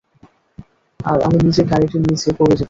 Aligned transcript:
আর 0.99 1.17
আমি 1.21 1.37
নিজে 1.45 1.63
গাড়িটির 1.71 2.01
নিচে 2.03 2.29
পরে 2.31 2.51
যেতাম। 2.51 2.59